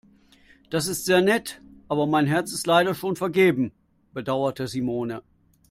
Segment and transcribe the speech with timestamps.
[0.71, 3.71] Das ist sehr nett, aber mein Herz ist leider schon vergeben,
[4.15, 5.21] bedauerte Simone.